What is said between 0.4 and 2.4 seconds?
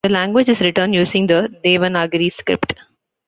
is written using the Devanagari